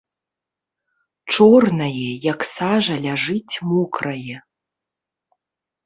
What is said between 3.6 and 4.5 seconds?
мокрае.